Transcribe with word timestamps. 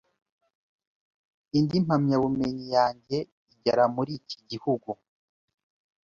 Indi 1.57 1.77
mpamyabumenyi 1.85 2.65
yanjye 2.75 3.17
igera 3.53 3.83
muri 3.95 4.11
iki 4.19 4.37
gihugu 4.49 4.91